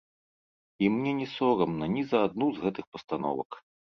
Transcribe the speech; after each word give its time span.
І 0.85 0.89
мне 0.93 1.11
не 1.19 1.27
сорамна 1.33 1.85
ні 1.97 2.03
за 2.13 2.23
адну 2.29 2.47
з 2.55 2.65
гэтых 2.65 2.85
пастановак. 2.97 3.49